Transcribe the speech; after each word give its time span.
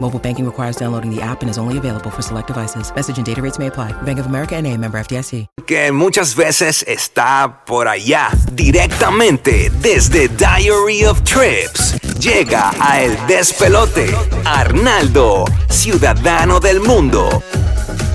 Mobile 0.00 0.18
banking 0.18 0.46
requires 0.46 0.76
downloading 0.76 1.14
the 1.14 1.20
app 1.20 1.42
and 1.42 1.50
is 1.50 1.58
only 1.58 1.76
available 1.76 2.10
for 2.10 2.22
select 2.22 2.46
devices. 2.46 2.90
Message 2.94 3.18
and 3.18 3.26
data 3.26 3.42
rates 3.42 3.58
may 3.58 3.66
apply. 3.66 3.92
Bank 4.02 4.18
of 4.18 4.26
America 4.26 4.56
and 4.56 4.66
a 4.66 4.74
member 4.74 4.98
FDIC. 4.98 5.46
que 5.68 5.92
muchas 5.92 6.34
veces 6.34 6.82
está 6.88 7.62
por 7.66 7.88
allá, 7.88 8.30
directamente 8.52 9.70
desde 9.82 10.28
Diary 10.28 11.04
of 11.04 11.22
Trips. 11.24 12.00
Llega 12.18 12.70
a 12.80 13.02
El 13.02 13.26
Despelote, 13.26 14.16
Arnaldo, 14.46 15.44
ciudadano 15.68 16.58
del 16.58 16.80
mundo. 16.80 17.42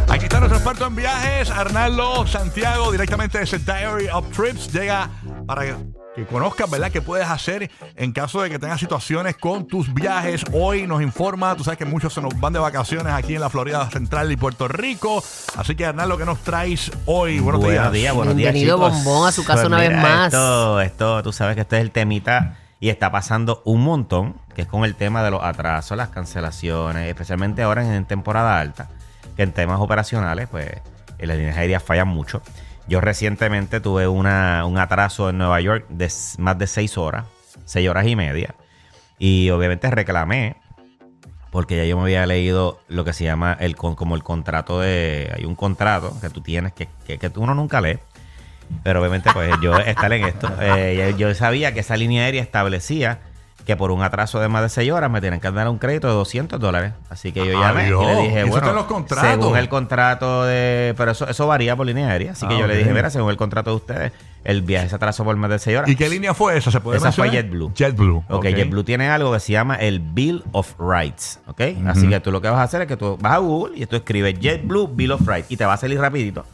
Aquí 0.10 0.26
está 0.26 0.40
nuestro 0.40 0.58
experto 0.58 0.88
en 0.88 0.96
viajes, 0.96 1.52
Arnaldo 1.52 2.26
Santiago, 2.26 2.92
directamente 2.92 3.38
desde 3.38 3.60
Diary 3.60 4.08
of 4.08 4.28
Trips. 4.36 4.74
Llega 4.74 5.12
para 5.46 5.78
que 6.16 6.26
conozcas, 6.26 6.70
¿verdad?, 6.70 6.92
qué 6.92 7.02
puedes 7.02 7.28
hacer 7.28 7.72
en 7.96 8.12
caso 8.12 8.42
de 8.42 8.50
que 8.50 8.60
tengas 8.60 8.80
situaciones 8.80 9.36
con 9.36 9.66
tus 9.66 9.94
viajes. 9.94 10.44
Hoy 10.54 10.86
nos 10.86 11.02
informa, 11.02 11.56
tú 11.56 11.64
sabes 11.64 11.78
que 11.78 11.86
muchos 11.86 12.14
se 12.14 12.22
nos 12.22 12.40
van 12.40 12.54
de 12.54 12.60
vacaciones 12.60 13.12
aquí 13.14 13.36
en 13.36 13.42
la 13.42 13.50
Florida 13.50 13.90
Central 13.90 14.32
y 14.32 14.38
Puerto 14.38 14.68
Rico. 14.68 15.24
Así 15.58 15.76
que, 15.76 15.86
Arnaldo, 15.86 16.18
¿qué 16.18 16.26
nos 16.26 16.40
traes 16.40 16.92
hoy? 17.06 17.40
Buenos, 17.40 17.62
Buenos 17.62 17.82
días. 17.82 17.92
días, 17.92 18.14
buenos 18.14 18.36
días, 18.36 18.54
Bienvenido, 18.54 18.78
chicos. 18.78 19.04
Bombón, 19.04 19.28
a 19.28 19.32
su 19.32 19.44
casa 19.44 19.54
Pues 19.64 19.68
una 19.68 19.78
vez 19.78 19.92
más. 19.92 20.26
Esto, 20.28 20.82
esto, 20.82 21.24
tú 21.24 21.32
sabes 21.34 21.56
que 21.56 21.62
este 21.62 21.78
es 21.78 21.82
el 21.82 21.92
temita 21.92 22.58
y 22.80 22.90
está 22.90 23.12
pasando 23.12 23.62
un 23.66 23.82
montón, 23.82 24.36
que 24.56 24.64
es 24.64 24.68
con 24.68 24.84
el 24.86 24.94
tema 24.96 25.24
de 25.24 25.32
los 25.32 25.44
atrasos, 25.44 25.98
las 25.98 26.10
cancelaciones, 26.10 27.08
especialmente 27.10 27.64
ahora 27.64 27.96
en 27.96 28.06
temporada 28.06 28.60
alta, 28.60 28.90
que 29.36 29.44
en 29.44 29.52
temas 29.52 29.80
operacionales, 29.80 30.48
pues 30.50 30.70
en 31.18 31.28
las 31.28 31.38
líneas 31.38 31.58
aéreas 31.58 31.82
fallan 31.82 32.08
mucho. 32.08 32.42
Yo 32.88 33.02
recientemente 33.02 33.80
tuve 33.80 34.08
una, 34.08 34.66
un 34.66 34.78
atraso 34.78 35.30
en 35.30 35.38
Nueva 35.38 35.62
York 35.62 35.86
de 35.90 36.12
más 36.38 36.58
de 36.58 36.68
seis 36.68 36.98
horas, 36.98 37.26
seis 37.66 37.88
horas 37.90 38.08
y 38.08 38.16
media, 38.16 38.56
y 39.18 39.50
obviamente 39.52 39.90
reclamé 39.90 40.58
porque 41.50 41.78
ya 41.78 41.86
yo 41.86 41.98
me 41.98 42.04
había 42.04 42.26
leído 42.26 42.80
lo 42.88 43.06
que 43.06 43.14
se 43.14 43.24
llama 43.24 43.56
el 43.60 43.76
como 43.76 44.16
el 44.16 44.24
contrato 44.24 44.80
de 44.80 45.32
hay 45.38 45.46
un 45.46 45.56
contrato 45.56 46.20
que 46.20 46.32
tú 46.32 46.42
tienes 46.42 46.74
que, 46.74 46.90
que, 47.06 47.20
que 47.20 47.32
uno 47.36 47.54
nunca 47.54 47.80
lee. 47.80 48.00
Pero 48.84 49.00
obviamente 49.02 49.30
pues 49.32 49.54
yo 49.62 49.78
estar 49.78 50.12
en 50.14 50.24
esto 50.24 50.50
eh, 50.60 51.14
yo 51.18 51.34
sabía 51.36 51.74
que 51.74 51.82
esa 51.82 51.96
línea 51.96 52.24
aérea 52.24 52.42
establecía 52.42 53.20
que 53.66 53.76
por 53.78 53.92
un 53.92 54.02
atraso 54.04 54.40
de 54.40 54.48
más 54.50 54.62
de 54.62 54.70
6 54.70 54.92
horas 54.92 55.10
me 55.10 55.22
tienen 55.22 55.40
que 55.40 55.50
dar 55.52 55.70
un 55.70 55.78
crédito 55.78 56.08
de 56.08 56.14
200 56.14 56.60
dólares 56.60 56.94
así 57.10 57.32
que 57.32 57.46
yo 57.46 57.60
llamé 57.60 57.84
Adiós. 57.84 58.04
y 58.04 58.06
le 58.08 58.22
dije 58.24 58.40
Eso 58.42 58.48
bueno 58.50 58.66
está 58.68 58.74
los 58.74 58.86
contratos. 58.86 59.30
según 59.30 59.58
el 59.58 59.70
contrato 59.70 60.44
de 60.46 60.94
pero 60.98 61.12
eso 61.12 61.28
eso 61.30 61.48
varía 61.48 61.76
por 61.76 61.86
línea 61.86 62.10
aérea 62.10 62.34
así 62.34 62.46
que 62.48 62.56
Ah, 62.56 62.60
yo 62.60 62.68
le 62.68 62.76
dije 62.78 62.94
mira 62.94 63.10
según 63.10 63.30
el 63.30 63.38
contrato 63.38 63.70
de 63.70 63.76
ustedes 63.78 64.12
el 64.44 64.62
viaje 64.64 64.90
se 64.90 64.96
atrasó 64.96 65.24
por 65.24 65.36
más 65.38 65.50
de 65.50 65.60
6 65.60 65.78
horas 65.78 65.90
¿Y 65.90 65.96
qué 65.96 66.10
línea 66.10 66.34
fue 66.34 66.58
esa? 66.58 66.72
¿Se 66.72 66.82
puede 66.82 66.98
esa 66.98 67.12
fue 67.14 67.26
mencionar? 67.28 67.46
JetBlue. 67.50 67.72
JetBlue. 67.74 68.24
Ok, 68.30 68.46
JetBlue 68.48 68.84
tiene 68.84 69.08
algo 69.10 69.32
que 69.32 69.40
se 69.40 69.54
llama 69.54 69.76
el 69.76 70.00
Bill 70.02 70.44
of 70.52 70.74
Rights. 70.78 71.40
¿Ok? 71.48 71.62
Así 71.88 72.10
que 72.10 72.20
tú 72.20 72.32
lo 72.32 72.42
que 72.42 72.50
vas 72.50 72.60
a 72.60 72.64
hacer 72.64 72.82
es 72.82 72.88
que 72.90 72.98
tú 72.98 73.18
vas 73.22 73.34
a 73.34 73.38
Google 73.38 73.78
y 73.78 73.86
tú 73.86 73.96
escribes 73.96 74.38
JetBlue 74.40 74.90
Bill 74.94 75.14
of 75.14 75.26
Rights 75.26 75.50
y 75.50 75.56
te 75.56 75.66
va 75.66 75.74
a 75.74 75.78
salir 75.78 75.98
rapidito. 76.00 76.46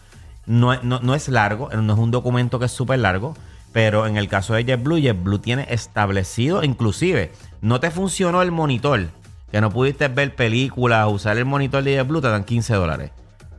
No, 0.46 0.80
no, 0.84 1.00
no 1.02 1.16
es 1.16 1.28
largo, 1.30 1.70
no 1.72 1.94
es 1.94 2.00
un 2.00 2.12
documento 2.12 2.60
que 2.60 2.66
es 2.66 2.72
súper 2.72 3.00
largo, 3.00 3.36
pero 3.72 4.08
en 4.08 4.18
el 4.18 4.28
caso 4.28 4.54
de 4.54 4.64
JetBlue, 4.66 4.98
JetBlue 5.02 5.40
tiene 5.40 5.68
establecido, 5.70 6.64
inclusive, 6.64 7.32
no 7.62 7.80
te 7.80 7.92
funcionó 7.92 8.42
el 8.42 8.52
monitor, 8.52 9.08
que 9.52 9.62
no 9.62 9.70
pudiste 9.70 10.08
ver 10.08 10.36
películas, 10.36 11.08
usar 11.10 11.38
el 11.38 11.46
monitor 11.46 11.84
de 11.84 11.94
JetBlue, 11.96 12.22
te 12.22 12.30
dan 12.30 12.44
15 12.44 12.74
dólares. 12.76 13.12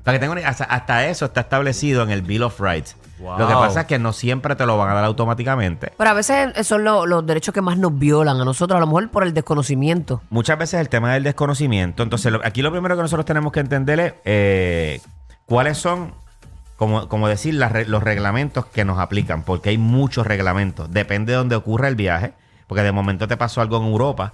Para 0.05 0.19
que 0.19 0.27
tengan 0.27 0.39
hasta, 0.47 0.65
hasta 0.65 1.07
eso 1.09 1.27
está 1.27 1.43
establecido 1.43 2.03
en 2.03 2.11
el 2.11 2.23
Bill 2.23 2.43
of 2.45 2.59
Rights. 2.61 2.97
Lo 3.21 3.47
que 3.47 3.53
pasa 3.53 3.83
es 3.83 3.87
que 3.87 3.99
no 3.99 4.15
siempre 4.15 4.57
te 4.57 4.65
lo 4.65 4.79
van 4.79 4.89
a 4.89 4.95
dar 4.95 5.05
automáticamente. 5.05 5.93
Pero 5.99 6.11
a 6.11 6.15
veces 6.15 6.67
son 6.67 6.85
lo- 6.85 7.05
los 7.05 7.27
derechos 7.27 7.53
que 7.53 7.61
más 7.61 7.77
nos 7.77 7.99
violan 7.99 8.41
a 8.41 8.45
nosotros, 8.47 8.79
a 8.79 8.81
lo 8.81 8.87
mejor 8.87 9.11
por 9.11 9.25
el 9.25 9.35
desconocimiento. 9.35 10.23
muchas 10.31 10.59
veces 10.59 10.81
el 10.81 10.89
tema 10.89 11.13
del 11.13 11.23
desconocimiento. 11.23 12.03
Entonces, 12.03 12.33
lo- 12.33 12.41
aquí 12.43 12.63
lo 12.63 12.73
primero 12.73 12.97
que 12.97 13.03
nosotros 13.03 13.27
tenemos 13.27 13.53
que 13.53 13.61
entender 13.61 14.01
es 14.01 14.15
eh, 14.25 15.01
cuáles 15.45 15.77
son, 15.77 16.15
como, 16.81 17.09
como 17.09 17.29
decir, 17.29 17.53
las 17.55 17.87
los 17.89 18.03
reglamentos 18.03 18.65
que 18.65 18.87
nos 18.87 18.99
aplican, 18.99 19.43
porque 19.43 19.69
hay 19.69 19.77
muchos 19.77 20.27
reglamentos. 20.27 20.91
Depende 20.91 21.33
de 21.33 21.37
dónde 21.37 21.55
ocurra 21.55 21.89
el 21.89 21.95
viaje, 21.95 22.33
porque 22.67 22.83
de 22.83 22.91
momento 22.91 23.29
te 23.29 23.37
pasó 23.37 23.61
algo 23.61 23.77
en 23.77 23.83
Europa. 23.85 24.33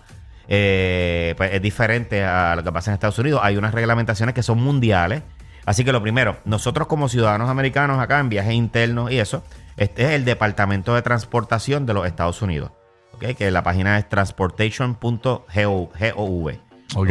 eh, 0.49 1.35
pues 1.37 1.53
es 1.53 1.61
diferente 1.61 2.25
a 2.25 2.55
lo 2.55 2.63
que 2.63 2.71
pasa 2.71 2.93
en 2.93 2.95
Estados 2.95 3.19
Unidos. 3.19 3.41
Hay 3.43 3.57
unas 3.57 3.75
reglamentaciones 3.75 4.33
que 4.33 4.45
son 4.45 4.63
mundiales. 4.63 5.23
Así 5.65 5.83
que 5.85 5.91
lo 5.91 6.01
primero, 6.01 6.37
nosotros 6.45 6.87
como 6.87 7.09
ciudadanos 7.09 7.51
americanos 7.51 7.99
acá 7.99 8.21
en 8.21 8.29
viajes 8.29 8.55
internos 8.55 9.11
y 9.11 9.19
eso, 9.19 9.43
este 9.77 10.05
es 10.05 10.11
el 10.13 10.25
Departamento 10.25 10.95
de 10.95 11.03
Transportación 11.03 11.85
de 11.85 11.95
los 11.95 12.07
Estados 12.07 12.41
Unidos. 12.43 12.71
¿ok? 13.15 13.35
Que 13.37 13.51
la 13.51 13.65
página 13.65 13.99
es 13.99 14.09
transportation.gov. 14.09 16.51
Ok. 16.95 17.05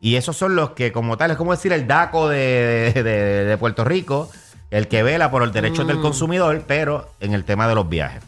Y 0.00 0.16
esos 0.16 0.36
son 0.36 0.56
los 0.56 0.70
que, 0.70 0.90
como 0.92 1.16
tal, 1.16 1.30
es 1.30 1.36
como 1.36 1.52
decir 1.52 1.72
el 1.72 1.86
DACO 1.86 2.28
de, 2.28 2.90
de- 2.94 3.02
de- 3.04 3.44
de 3.44 3.56
Puerto 3.58 3.84
Rico, 3.84 4.28
el 4.74 4.88
que 4.88 5.04
vela 5.04 5.30
por 5.30 5.40
los 5.40 5.52
derechos 5.52 5.86
del 5.86 6.00
consumidor, 6.00 6.64
pero 6.66 7.08
en 7.20 7.32
el 7.32 7.44
tema 7.44 7.68
de 7.68 7.76
los 7.76 7.88
viajes. 7.88 8.24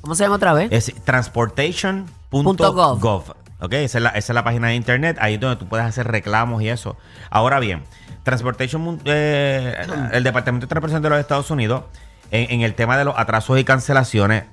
¿Cómo 0.00 0.16
se 0.16 0.24
llama 0.24 0.34
otra 0.34 0.52
vez? 0.52 0.68
Es 0.72 0.92
transportation.gov. 1.04 2.98
gov. 2.98 3.36
¿Ok? 3.60 3.72
Esa 3.74 3.98
es, 3.98 4.02
la, 4.02 4.10
esa 4.10 4.32
es 4.32 4.34
la 4.34 4.42
página 4.42 4.68
de 4.68 4.74
internet, 4.74 5.16
ahí 5.20 5.34
es 5.34 5.40
donde 5.40 5.54
tú 5.54 5.68
puedes 5.68 5.86
hacer 5.86 6.08
reclamos 6.08 6.62
y 6.62 6.68
eso. 6.68 6.96
Ahora 7.30 7.60
bien, 7.60 7.84
Transportation, 8.24 9.00
eh, 9.04 9.86
el 10.12 10.24
Departamento 10.24 10.66
de 10.66 10.68
Transportación 10.68 11.00
de 11.00 11.10
los 11.10 11.20
Estados 11.20 11.48
Unidos, 11.52 11.84
en, 12.32 12.50
en 12.50 12.60
el 12.62 12.74
tema 12.74 12.98
de 12.98 13.04
los 13.04 13.16
atrasos 13.16 13.56
y 13.60 13.62
cancelaciones, 13.62 14.46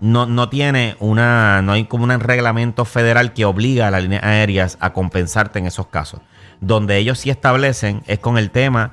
no, 0.00 0.26
no 0.26 0.48
tiene 0.48 0.96
una, 0.98 1.62
no 1.62 1.72
hay 1.72 1.84
como 1.84 2.04
un 2.04 2.18
reglamento 2.18 2.84
federal 2.84 3.34
que 3.34 3.44
obliga 3.44 3.86
a 3.86 3.92
las 3.92 4.02
líneas 4.02 4.24
aéreas 4.24 4.76
a 4.80 4.92
compensarte 4.92 5.60
en 5.60 5.66
esos 5.66 5.86
casos. 5.86 6.20
Donde 6.60 6.96
ellos 6.96 7.20
sí 7.20 7.30
establecen 7.30 8.02
es 8.08 8.18
con 8.18 8.36
el 8.36 8.50
tema 8.50 8.90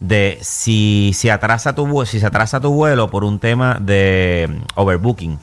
de 0.00 0.38
si, 0.42 1.12
si 1.14 1.30
atrasa 1.30 1.74
tu 1.74 2.04
si 2.04 2.20
se 2.20 2.26
atrasa 2.26 2.60
tu 2.60 2.72
vuelo 2.72 3.08
por 3.08 3.24
un 3.24 3.38
tema 3.38 3.78
de 3.80 4.48
mm, 4.48 4.62
overbooking, 4.74 5.38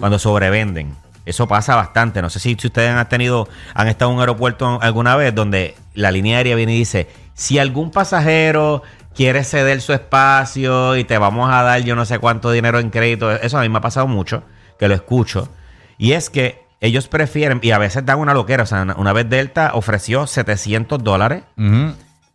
cuando 0.00 0.18
sobrevenden. 0.18 0.94
Eso 1.26 1.46
pasa 1.46 1.74
bastante. 1.74 2.22
No 2.22 2.30
sé 2.30 2.40
si, 2.40 2.56
si 2.58 2.68
ustedes 2.68 2.90
han 2.90 3.08
tenido, 3.08 3.48
han 3.74 3.88
estado 3.88 4.10
en 4.10 4.16
un 4.16 4.20
aeropuerto 4.20 4.78
alguna 4.80 5.14
vez 5.14 5.34
donde 5.34 5.76
la 5.92 6.10
línea 6.10 6.38
aérea 6.38 6.56
viene 6.56 6.74
y 6.74 6.78
dice, 6.78 7.08
si 7.34 7.58
algún 7.58 7.90
pasajero 7.90 8.82
quiere 9.14 9.44
ceder 9.44 9.82
su 9.82 9.92
espacio 9.92 10.96
y 10.96 11.04
te 11.04 11.18
vamos 11.18 11.50
a 11.52 11.62
dar 11.62 11.82
yo 11.82 11.96
no 11.96 12.06
sé 12.06 12.18
cuánto 12.18 12.50
dinero 12.50 12.78
en 12.78 12.88
crédito, 12.88 13.30
eso 13.30 13.58
a 13.58 13.62
mí 13.62 13.68
me 13.68 13.78
ha 13.78 13.82
pasado 13.82 14.06
mucho, 14.06 14.42
que 14.78 14.88
lo 14.88 14.94
escucho. 14.94 15.50
Y 15.98 16.12
es 16.12 16.30
que 16.30 16.64
ellos 16.80 17.08
prefieren, 17.08 17.58
y 17.62 17.72
a 17.72 17.78
veces 17.78 18.06
dan 18.06 18.20
una 18.20 18.32
loquera, 18.32 18.62
o 18.62 18.66
sea, 18.66 18.82
una, 18.82 18.94
una 18.94 19.12
vez 19.12 19.28
Delta 19.28 19.72
ofreció 19.74 20.26
700 20.26 21.02
dólares. 21.02 21.42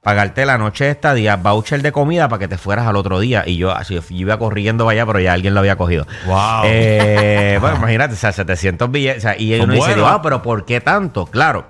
Pagarte 0.03 0.45
la 0.45 0.57
noche 0.57 0.83
de 0.83 0.91
estadía, 0.91 1.37
voucher 1.37 1.81
de 1.81 1.91
comida 1.91 2.27
para 2.27 2.39
que 2.39 2.47
te 2.47 2.57
fueras 2.57 2.85
al 2.85 2.97
otro 2.97 3.19
día. 3.19 3.43
Y 3.47 3.57
yo, 3.57 3.71
así, 3.71 3.95
yo 3.95 4.01
iba 4.09 4.37
corriendo 4.37 4.85
para 4.85 4.93
allá, 4.93 5.05
pero 5.05 5.19
ya 5.21 5.33
alguien 5.33 5.53
lo 5.53 5.61
había 5.61 5.77
cogido. 5.77 6.05
Wow. 6.27 6.63
Eh, 6.65 7.57
bueno, 7.61 7.77
imagínate, 7.77 8.13
o 8.13 8.17
sea, 8.17 8.33
700 8.33 8.91
billetes. 8.91 9.19
o 9.19 9.21
sea, 9.21 9.39
y 9.39 9.59
uno 9.59 9.73
dice, 9.73 9.87
buenos. 9.87 10.11
wow, 10.11 10.21
pero 10.21 10.41
¿por 10.41 10.65
qué 10.65 10.81
tanto? 10.81 11.25
Claro, 11.25 11.67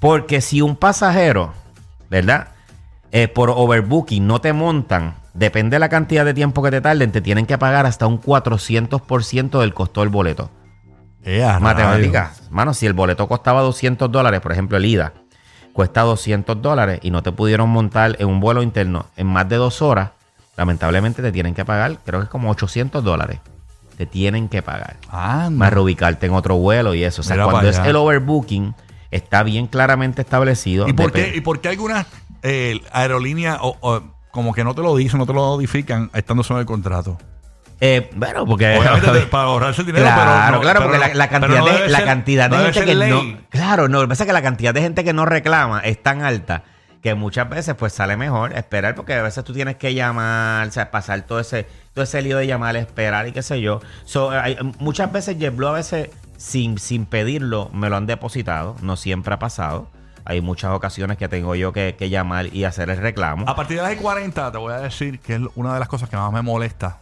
porque 0.00 0.40
si 0.40 0.62
un 0.62 0.74
pasajero, 0.76 1.52
¿verdad? 2.08 2.48
Eh, 3.12 3.28
por 3.28 3.50
overbooking 3.50 4.26
no 4.26 4.40
te 4.40 4.52
montan, 4.52 5.16
depende 5.34 5.76
de 5.76 5.80
la 5.80 5.88
cantidad 5.90 6.24
de 6.24 6.34
tiempo 6.34 6.62
que 6.62 6.70
te 6.70 6.80
tarden, 6.80 7.12
te 7.12 7.20
tienen 7.20 7.46
que 7.46 7.58
pagar 7.58 7.86
hasta 7.86 8.06
un 8.06 8.20
400% 8.20 9.60
del 9.60 9.74
costo 9.74 10.00
del 10.00 10.08
boleto. 10.08 10.50
Matemáticas. 11.60 12.42
Mano, 12.50 12.72
si 12.72 12.86
el 12.86 12.92
boleto 12.92 13.26
costaba 13.26 13.60
200 13.62 14.10
dólares, 14.10 14.40
por 14.40 14.52
ejemplo, 14.52 14.76
el 14.76 14.84
ida, 14.84 15.12
cuesta 15.76 16.00
200 16.02 16.60
dólares 16.62 16.98
y 17.02 17.10
no 17.10 17.22
te 17.22 17.30
pudieron 17.32 17.68
montar 17.68 18.16
en 18.18 18.26
un 18.28 18.40
vuelo 18.40 18.62
interno 18.62 19.06
en 19.16 19.26
más 19.26 19.48
de 19.48 19.56
dos 19.56 19.82
horas, 19.82 20.10
lamentablemente 20.56 21.20
te 21.22 21.30
tienen 21.32 21.54
que 21.54 21.64
pagar, 21.64 21.98
creo 22.04 22.20
que 22.20 22.24
es 22.24 22.30
como 22.30 22.50
800 22.50 23.04
dólares. 23.04 23.38
te 23.96 24.04
tienen 24.06 24.48
que 24.48 24.60
pagar. 24.62 24.96
Ah, 25.10 25.48
Más 25.50 25.72
reubicarte 25.72 26.26
en 26.26 26.32
otro 26.34 26.56
vuelo 26.56 26.92
y 26.94 27.02
eso. 27.04 27.20
O 27.22 27.24
sea, 27.24 27.36
Mira 27.36 27.44
cuando 27.44 27.68
es 27.70 27.78
el 27.78 27.96
overbooking, 27.96 28.74
está 29.10 29.42
bien 29.42 29.66
claramente 29.68 30.20
establecido. 30.22 30.86
¿Y 30.88 30.92
por, 30.92 31.12
qué, 31.12 31.32
¿Y 31.34 31.40
por 31.40 31.60
qué 31.60 31.68
algunas 31.70 32.06
eh, 32.42 32.80
aerolíneas 32.92 33.58
o- 33.62 33.76
o 33.80 34.02
como 34.30 34.52
que 34.52 34.64
no 34.64 34.74
te 34.74 34.82
lo 34.82 34.94
dicen, 34.96 35.18
no 35.18 35.24
te 35.24 35.32
lo 35.32 35.40
notifican 35.46 36.10
estando 36.12 36.42
sobre 36.42 36.60
el 36.60 36.66
contrato? 36.66 37.16
Eh, 37.80 38.10
bueno, 38.16 38.46
porque... 38.46 38.76
Obviamente 38.78 39.10
te- 39.12 39.26
para 39.26 39.44
ahorrarse 39.44 39.82
el 39.82 39.86
dinero, 39.88 40.04
claro, 40.06 40.20
pero 40.24 40.50
no- 40.56 40.60
claro, 40.60 40.80
pero 40.80 40.92
porque 40.92 41.14
la, 41.14 41.28
cantidad, 41.28 41.58
no 41.58 41.66
de, 41.66 41.88
la 41.88 42.04
cantidad 42.04 42.50
de 42.50 42.56
no 42.56 42.62
gente 42.64 42.84
que 42.84 42.94
ley. 42.94 43.10
no... 43.10 43.38
Claro, 43.50 43.88
no, 43.88 43.98
lo 43.98 44.04
que 44.04 44.08
pasa 44.08 44.22
es 44.24 44.26
que 44.28 44.32
la 44.32 44.42
cantidad 44.42 44.72
de 44.74 44.80
gente 44.80 45.04
que 45.04 45.12
no 45.12 45.26
reclama 45.26 45.80
es 45.80 46.02
tan 46.02 46.22
alta 46.22 46.62
que 47.02 47.14
muchas 47.14 47.48
veces 47.48 47.74
pues 47.76 47.92
sale 47.92 48.16
mejor 48.16 48.54
esperar 48.54 48.94
porque 48.96 49.14
a 49.14 49.22
veces 49.22 49.44
tú 49.44 49.52
tienes 49.52 49.76
que 49.76 49.94
llamar, 49.94 50.66
o 50.66 50.72
sea, 50.72 50.90
pasar 50.90 51.20
todo 51.22 51.38
ese 51.38 51.68
todo 51.92 52.02
ese 52.02 52.20
lío 52.22 52.36
de 52.38 52.46
llamar, 52.48 52.74
esperar 52.76 53.28
y 53.28 53.32
qué 53.32 53.42
sé 53.42 53.60
yo. 53.60 53.80
So, 54.04 54.30
hay- 54.30 54.56
muchas 54.80 55.12
veces 55.12 55.38
JetBlue 55.38 55.68
a 55.68 55.72
veces 55.72 56.10
sin, 56.36 56.78
sin 56.78 57.06
pedirlo 57.06 57.70
me 57.72 57.88
lo 57.90 57.96
han 57.96 58.06
depositado, 58.06 58.74
no 58.82 58.96
siempre 58.96 59.34
ha 59.34 59.38
pasado. 59.38 59.88
Hay 60.24 60.40
muchas 60.40 60.72
ocasiones 60.72 61.16
que 61.18 61.28
tengo 61.28 61.54
yo 61.54 61.72
que, 61.72 61.94
que 61.96 62.10
llamar 62.10 62.46
y 62.52 62.64
hacer 62.64 62.90
el 62.90 62.96
reclamo. 62.96 63.48
A 63.48 63.54
partir 63.54 63.76
de 63.76 63.84
las 63.84 63.94
40 63.94 64.50
te 64.50 64.58
voy 64.58 64.72
a 64.72 64.78
decir 64.78 65.20
que 65.20 65.34
es 65.36 65.40
una 65.54 65.74
de 65.74 65.78
las 65.78 65.88
cosas 65.88 66.08
que 66.08 66.16
más 66.16 66.32
me 66.32 66.42
molesta 66.42 66.98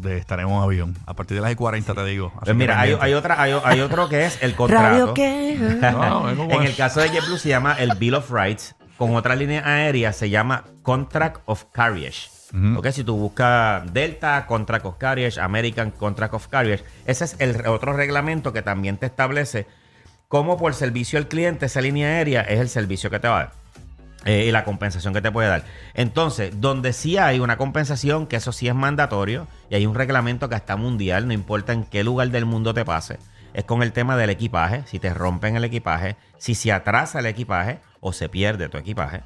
de 0.00 0.18
estar 0.18 0.38
en 0.40 0.46
un 0.46 0.62
avión. 0.62 0.96
A 1.06 1.14
partir 1.14 1.36
de 1.36 1.42
las 1.42 1.54
40 1.54 1.94
te 1.94 2.04
digo. 2.04 2.32
Pues 2.42 2.54
mira, 2.56 2.80
hay, 2.80 2.96
hay 3.00 3.14
otra, 3.14 3.40
hay, 3.40 3.54
hay 3.64 3.80
otro 3.80 4.08
que 4.08 4.26
es 4.26 4.42
el 4.42 4.54
contrato. 4.56 4.88
Radio 4.88 5.14
que. 5.14 5.54
No, 5.80 6.22
con 6.36 6.50
en 6.52 6.62
el 6.62 6.76
caso 6.76 7.00
de 7.00 7.08
JetBlue 7.10 7.38
se 7.38 7.48
llama 7.48 7.74
el 7.78 7.94
Bill 7.96 8.14
of 8.14 8.30
Rights. 8.30 8.74
Con 8.96 9.16
otra 9.16 9.34
línea 9.34 9.62
aérea 9.66 10.12
se 10.12 10.30
llama 10.30 10.64
Contract 10.82 11.42
of 11.46 11.64
Carriage. 11.72 12.28
Ok, 12.76 12.86
Si 12.90 13.02
tú 13.02 13.16
buscas 13.16 13.92
Delta, 13.92 14.46
Contract 14.46 14.86
of 14.86 14.96
Carriage, 14.96 15.40
American 15.40 15.90
Contract 15.90 16.34
of 16.34 16.46
Carriage, 16.46 16.84
ese 17.04 17.24
es 17.24 17.36
el 17.40 17.66
otro 17.66 17.94
reglamento 17.94 18.52
que 18.52 18.62
también 18.62 18.96
te 18.96 19.06
establece 19.06 19.66
cómo 20.28 20.56
por 20.56 20.74
servicio 20.74 21.18
al 21.18 21.26
cliente 21.26 21.66
esa 21.66 21.80
línea 21.80 22.08
aérea 22.08 22.42
es 22.42 22.60
el 22.60 22.68
servicio 22.68 23.10
que 23.10 23.18
te 23.18 23.26
va 23.26 23.34
a 23.34 23.38
dar. 23.38 23.52
Eh, 24.24 24.44
y 24.46 24.50
la 24.50 24.64
compensación 24.64 25.12
que 25.14 25.22
te 25.22 25.30
puede 25.30 25.48
dar. 25.48 25.64
Entonces, 25.94 26.60
donde 26.60 26.92
sí 26.92 27.18
hay 27.18 27.40
una 27.40 27.56
compensación, 27.56 28.26
que 28.26 28.36
eso 28.36 28.52
sí 28.52 28.68
es 28.68 28.74
mandatorio, 28.74 29.46
y 29.70 29.74
hay 29.74 29.86
un 29.86 29.94
reglamento 29.94 30.48
que 30.48 30.56
está 30.56 30.76
mundial, 30.76 31.26
no 31.26 31.32
importa 31.32 31.72
en 31.72 31.84
qué 31.84 32.04
lugar 32.04 32.30
del 32.30 32.46
mundo 32.46 32.74
te 32.74 32.84
pase, 32.84 33.18
es 33.52 33.64
con 33.64 33.82
el 33.82 33.92
tema 33.92 34.16
del 34.16 34.30
equipaje, 34.30 34.82
si 34.86 34.98
te 34.98 35.12
rompen 35.12 35.56
el 35.56 35.64
equipaje, 35.64 36.16
si 36.38 36.54
se 36.54 36.72
atrasa 36.72 37.20
el 37.20 37.26
equipaje 37.26 37.78
o 38.00 38.12
se 38.12 38.28
pierde 38.28 38.68
tu 38.68 38.78
equipaje. 38.78 39.22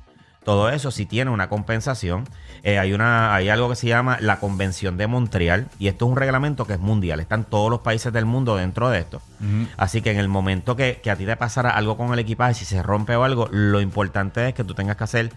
Todo 0.48 0.70
eso 0.70 0.90
sí 0.90 1.04
tiene 1.04 1.30
una 1.30 1.50
compensación. 1.50 2.24
Eh, 2.62 2.78
hay, 2.78 2.94
una, 2.94 3.34
hay 3.34 3.50
algo 3.50 3.68
que 3.68 3.76
se 3.76 3.86
llama 3.86 4.16
la 4.18 4.40
Convención 4.40 4.96
de 4.96 5.06
Montreal 5.06 5.68
y 5.78 5.88
esto 5.88 6.06
es 6.06 6.10
un 6.10 6.16
reglamento 6.16 6.64
que 6.64 6.72
es 6.72 6.78
mundial. 6.80 7.20
Están 7.20 7.44
todos 7.44 7.68
los 7.70 7.80
países 7.80 8.14
del 8.14 8.24
mundo 8.24 8.56
dentro 8.56 8.88
de 8.88 9.00
esto. 9.00 9.20
Así 9.76 10.00
que 10.00 10.10
en 10.10 10.16
el 10.16 10.28
momento 10.28 10.74
que, 10.74 11.00
que 11.02 11.10
a 11.10 11.16
ti 11.16 11.26
te 11.26 11.36
pasara 11.36 11.68
algo 11.68 11.98
con 11.98 12.14
el 12.14 12.18
equipaje, 12.18 12.54
si 12.54 12.64
se 12.64 12.82
rompe 12.82 13.14
o 13.14 13.24
algo, 13.24 13.50
lo 13.50 13.82
importante 13.82 14.48
es 14.48 14.54
que 14.54 14.64
tú 14.64 14.72
tengas 14.72 14.96
que 14.96 15.04
hacer 15.04 15.32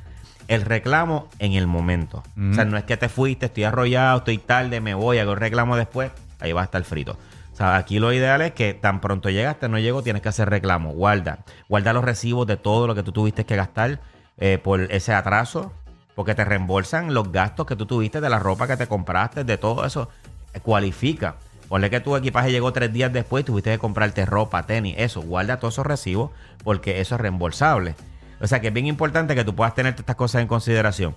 el 0.48 0.62
reclamo 0.62 1.28
en 1.40 1.52
el 1.56 1.68
momento. 1.68 2.24
O 2.50 2.54
sea, 2.54 2.64
no 2.64 2.78
es 2.78 2.86
que 2.86 2.96
te 2.96 3.10
fuiste, 3.10 3.48
estoy 3.48 3.66
arrollado, 3.66 4.20
estoy 4.20 4.38
tarde, 4.38 4.80
me 4.80 4.94
voy, 4.94 5.18
hago 5.18 5.34
el 5.34 5.40
reclamo 5.40 5.76
después, 5.76 6.10
ahí 6.40 6.54
va 6.54 6.62
a 6.62 6.64
estar 6.64 6.82
frito. 6.86 7.18
O 7.52 7.56
sea, 7.58 7.76
aquí 7.76 8.00
lo 8.00 8.14
ideal 8.14 8.42
es 8.44 8.54
que 8.54 8.74
tan 8.74 9.02
pronto 9.02 9.30
llegaste, 9.30 9.68
no 9.68 9.78
llegó, 9.78 10.04
tienes 10.04 10.22
que 10.22 10.30
hacer 10.30 10.50
reclamo. 10.50 10.94
Guarda. 10.94 11.40
Guarda 11.68 11.92
los 11.92 12.06
recibos 12.06 12.48
de 12.48 12.56
todo 12.56 12.88
lo 12.88 12.96
que 12.96 13.04
tú 13.04 13.12
tuviste 13.12 13.46
que 13.46 13.58
gastar 13.58 14.00
eh, 14.42 14.58
por 14.58 14.82
ese 14.92 15.14
atraso, 15.14 15.72
porque 16.16 16.34
te 16.34 16.44
reembolsan 16.44 17.14
los 17.14 17.32
gastos 17.32 17.68
que 17.68 17.76
tú 17.76 17.86
tuviste 17.86 18.20
de 18.20 18.30
la 18.30 18.40
ropa 18.40 18.66
que 18.66 18.76
te 18.76 18.88
compraste, 18.88 19.44
de 19.44 19.58
todo 19.60 19.86
eso. 19.86 20.10
Eh, 20.54 20.60
Cualifica. 20.60 21.36
Ponle 21.70 21.92
que 21.92 22.00
tu 22.00 22.18
equipaje 22.18 22.52
llegó 22.52 22.74
tres 22.74 22.92
días 22.92 23.14
después 23.14 23.46
tuviste 23.46 23.70
que 23.70 23.78
comprarte 23.78 24.26
ropa, 24.26 24.66
tenis, 24.66 24.96
eso. 24.98 25.22
Guarda 25.22 25.58
todos 25.58 25.76
esos 25.76 25.86
recibos 25.86 26.32
porque 26.64 27.00
eso 27.00 27.16
es 27.16 27.22
reembolsable. 27.22 27.96
O 28.42 28.48
sea 28.48 28.60
que 28.60 28.70
es 28.70 28.74
bien 28.74 28.88
importante 28.88 29.36
que 29.36 29.46
tú 29.46 29.56
puedas 29.56 29.76
tener 29.76 29.94
estas 29.96 30.16
cosas 30.16 30.42
en 30.42 30.48
consideración. 30.48 31.16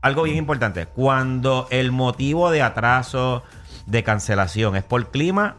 Algo 0.00 0.22
bien 0.22 0.38
importante, 0.38 0.86
cuando 0.86 1.68
el 1.70 1.92
motivo 1.92 2.50
de 2.50 2.62
atraso, 2.62 3.42
de 3.84 4.02
cancelación 4.02 4.76
es 4.76 4.82
por 4.82 5.10
clima, 5.10 5.56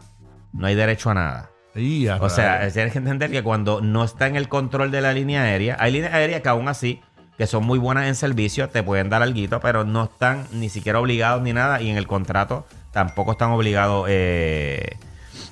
no 0.52 0.66
hay 0.66 0.74
derecho 0.74 1.10
a 1.10 1.14
nada. 1.14 1.50
Y 1.80 2.08
O 2.08 2.28
sea, 2.28 2.68
tienes 2.70 2.92
que 2.92 2.98
entender 2.98 3.30
que 3.30 3.42
cuando 3.42 3.80
no 3.80 4.04
está 4.04 4.26
en 4.26 4.36
el 4.36 4.48
control 4.48 4.90
de 4.90 5.00
la 5.00 5.12
línea 5.12 5.42
aérea, 5.42 5.76
hay 5.78 5.92
líneas 5.92 6.14
aéreas 6.14 6.42
que 6.42 6.48
aún 6.48 6.68
así, 6.68 7.00
que 7.36 7.46
son 7.46 7.64
muy 7.64 7.78
buenas 7.78 8.06
en 8.06 8.14
servicio, 8.14 8.68
te 8.68 8.82
pueden 8.82 9.10
dar 9.10 9.22
algo, 9.22 9.60
pero 9.60 9.84
no 9.84 10.04
están 10.04 10.46
ni 10.52 10.68
siquiera 10.68 11.00
obligados 11.00 11.42
ni 11.42 11.52
nada, 11.52 11.80
y 11.80 11.88
en 11.90 11.96
el 11.96 12.06
contrato 12.06 12.66
tampoco 12.92 13.32
están 13.32 13.50
obligados 13.50 14.06
eh, 14.08 14.96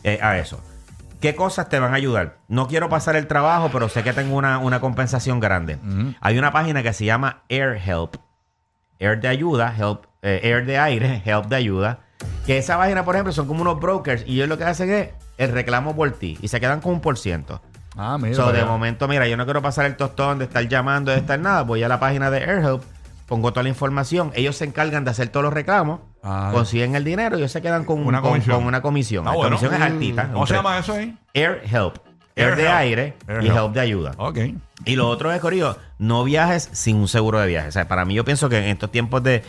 eh, 0.03 0.19
a 0.21 0.39
eso. 0.39 0.61
¿Qué 1.21 1.35
cosas 1.35 1.69
te 1.69 1.79
van 1.79 1.93
a 1.93 1.97
ayudar? 1.97 2.39
No 2.49 2.69
quiero 2.69 2.89
pasar 2.89 3.17
el 3.17 3.27
trabajo, 3.27 3.71
pero 3.73 3.89
sé 3.89 4.03
que 4.03 4.13
tengo 4.13 4.37
una, 4.37 4.59
una 4.59 4.81
compensación 4.81 5.41
grande. 5.41 5.79
Hay 6.21 6.39
una 6.39 6.53
página 6.53 6.83
que 6.83 6.93
se 6.93 7.05
llama 7.05 7.43
Air 7.49 7.81
Help. 7.85 8.17
Air 8.99 9.21
de 9.21 9.29
ayuda, 9.29 9.75
help, 9.79 10.05
eh, 10.23 10.41
Air 10.43 10.67
de 10.67 10.79
aire, 10.79 11.23
Help 11.25 11.47
de 11.47 11.57
ayuda. 11.57 12.01
Que 12.47 12.59
esa 12.59 12.79
página, 12.79 13.05
por 13.05 13.15
ejemplo, 13.15 13.33
son 13.33 13.47
como 13.47 13.63
unos 13.63 13.81
brokers 13.81 14.23
y 14.27 14.35
ellos 14.35 14.49
lo 14.49 14.57
que 14.59 14.65
hacen 14.65 14.91
es 14.91 15.09
el 15.39 15.51
reclamo 15.53 15.95
por 15.97 16.11
ti 16.13 16.39
y 16.41 16.49
se 16.49 16.61
quedan 16.61 16.81
con 16.81 16.93
un 16.95 17.01
por 17.01 17.19
ciento. 17.19 17.61
Ah, 17.97 18.19
mira. 18.21 18.35
So, 18.35 18.53
de 18.53 18.65
momento, 18.65 19.09
mira, 19.09 19.27
yo 19.27 19.37
no 19.37 19.45
quiero 19.45 19.63
pasar 19.63 19.87
el 19.87 19.97
tostón 19.97 20.39
de 20.39 20.45
estar 20.45 20.67
llamando, 20.69 21.11
de 21.13 21.19
estar 21.19 21.39
nada. 21.41 21.63
Voy 21.63 21.83
a 21.83 21.89
la 21.89 21.99
página 21.99 22.31
de 22.31 22.39
AirHelp, 22.45 22.83
pongo 23.27 23.53
toda 23.53 23.63
la 23.65 23.69
información. 23.71 24.33
Ellos 24.35 24.57
se 24.57 24.65
encargan 24.65 25.05
de 25.05 25.11
hacer 25.11 25.29
todos 25.29 25.45
los 25.45 25.53
reclamos, 25.53 26.01
Ah. 26.23 26.51
consiguen 26.53 26.95
el 26.95 27.05
dinero 27.05 27.37
y 27.37 27.41
ellos 27.41 27.53
se 27.53 27.63
quedan 27.63 27.85
con 27.85 28.05
Una 28.07 28.21
con- 28.21 28.31
comisión. 28.33 28.57
con 28.57 28.67
una 28.67 28.83
comisión. 28.83 29.27
Ah, 29.27 29.31
la 29.31 29.37
bueno. 29.37 29.57
comisión 29.57 29.75
es 29.75 29.81
altita. 29.91 30.29
¿Cómo 30.33 30.47
se 30.47 30.55
llama 30.55 30.79
eso 30.79 30.93
ahí? 30.93 31.17
AirHelp. 31.35 31.97
Air, 32.39 32.49
Air 32.49 32.57
de 32.57 32.63
Help. 32.65 32.75
aire 32.75 33.15
Air 33.29 33.43
y 33.43 33.47
Help. 33.47 33.57
Help 33.57 33.73
de 33.73 33.81
ayuda. 33.81 34.13
Ok. 34.19 34.39
Y 34.85 34.97
lo 34.97 35.09
otro 35.09 35.33
es, 35.33 35.41
Corillo, 35.41 35.79
no 35.99 36.23
viajes 36.25 36.69
sin 36.73 36.97
un 36.97 37.09
seguro 37.09 37.41
de 37.41 37.47
viaje. 37.47 37.69
O 37.69 37.73
sea, 37.73 37.89
para 37.89 38.05
mí 38.05 38.13
yo 38.15 38.25
pienso 38.27 38.49
que 38.51 38.59
en 38.59 38.65
estos 38.65 38.91
tiempos 38.93 39.23
de... 39.23 39.43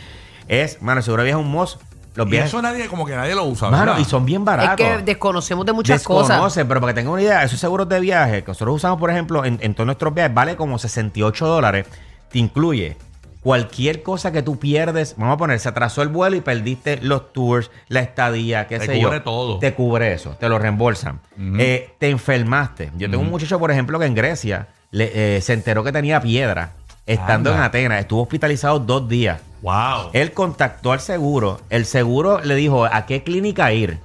Es, 0.48 0.80
mano, 0.80 1.00
el 1.00 1.04
seguro 1.04 1.22
de 1.22 1.26
viaje 1.26 1.40
es 1.40 1.44
un 1.46 1.52
must. 1.52 1.82
Los 2.18 2.26
Y 2.26 2.30
viajes... 2.32 2.50
eso 2.50 2.60
nadie, 2.60 2.86
como 2.88 3.06
que 3.06 3.14
nadie 3.14 3.34
lo 3.34 3.44
usa. 3.44 3.70
Mano, 3.70 3.92
¿verdad? 3.92 3.98
y 4.00 4.04
son 4.04 4.26
bien 4.26 4.42
Es 4.42 4.46
baratos. 4.46 4.76
que 4.76 4.98
desconocemos 5.04 5.64
de 5.64 5.72
muchas 5.72 6.02
cosas. 6.02 6.28
Desconoce, 6.30 6.64
pero 6.64 6.80
para 6.80 6.92
que 6.92 6.96
tengan 7.00 7.12
una 7.14 7.22
idea, 7.22 7.44
esos 7.44 7.60
seguros 7.60 7.88
de 7.88 8.00
viaje 8.00 8.42
que 8.42 8.48
nosotros 8.48 8.74
usamos, 8.76 8.98
por 8.98 9.10
ejemplo, 9.10 9.44
en, 9.44 9.58
en 9.62 9.74
todos 9.74 9.86
nuestros 9.86 10.12
viajes, 10.12 10.34
vale 10.34 10.56
como 10.56 10.78
68 10.78 11.46
dólares. 11.46 11.86
Te 12.30 12.38
incluye 12.40 12.96
cualquier 13.42 14.02
cosa 14.02 14.32
que 14.32 14.42
tú 14.42 14.58
pierdes. 14.58 15.14
Vamos 15.16 15.34
a 15.34 15.38
poner, 15.38 15.60
se 15.60 15.68
atrasó 15.68 16.02
el 16.02 16.08
vuelo 16.08 16.36
y 16.36 16.40
perdiste 16.40 16.98
los 17.00 17.32
tours, 17.32 17.70
la 17.88 18.00
estadía, 18.00 18.66
qué 18.66 18.78
Te 18.80 18.86
sé 18.86 19.00
cubre 19.00 19.18
yo. 19.18 19.22
todo. 19.22 19.58
Te 19.60 19.74
cubre 19.74 20.12
eso, 20.12 20.36
te 20.40 20.48
lo 20.48 20.58
reembolsan. 20.58 21.20
Eh, 21.58 21.94
te 21.98 22.10
enfermaste. 22.10 22.90
Yo 22.96 23.08
tengo 23.08 23.22
un 23.22 23.30
muchacho, 23.30 23.58
por 23.58 23.70
ejemplo, 23.70 23.98
que 23.98 24.06
en 24.06 24.14
Grecia 24.14 24.68
le- 24.90 25.36
eh, 25.36 25.40
se 25.40 25.52
enteró 25.52 25.84
que 25.84 25.92
tenía 25.92 26.20
piedra. 26.20 26.72
Estando 27.08 27.50
Anda. 27.50 27.62
en 27.62 27.66
Atenas, 27.66 28.00
estuvo 28.00 28.22
hospitalizado 28.22 28.78
dos 28.78 29.08
días. 29.08 29.40
Wow. 29.62 30.10
Él 30.12 30.32
contactó 30.32 30.92
al 30.92 31.00
seguro. 31.00 31.60
El 31.70 31.84
seguro 31.86 32.40
le 32.44 32.54
dijo 32.54 32.84
a 32.84 33.06
qué 33.06 33.22
clínica 33.24 33.72
ir. 33.72 33.98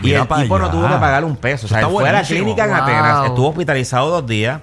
Y 0.00 0.06
Mira 0.06 0.22
el 0.22 0.28
tipo 0.42 0.58
no 0.58 0.70
tuvo 0.70 0.88
que 0.88 0.94
pagar 0.96 1.24
un 1.24 1.36
peso. 1.36 1.66
O 1.66 1.68
sea, 1.68 1.80
él 1.80 1.86
fue 1.86 2.08
a 2.08 2.12
la 2.12 2.22
clínica 2.22 2.64
en 2.64 2.70
Wow. 2.70 2.80
Atenas, 2.82 3.26
estuvo 3.26 3.48
hospitalizado 3.50 4.10
dos 4.10 4.26
días. 4.26 4.60